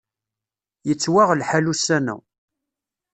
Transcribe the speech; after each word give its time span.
Yettwaɣ 0.87 1.29
lḥal 1.39 1.65
ussan-a. 1.73 2.15